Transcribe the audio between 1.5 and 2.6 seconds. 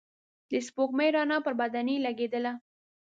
بدنې لګېدله.